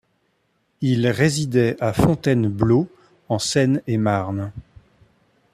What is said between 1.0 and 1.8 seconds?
résidait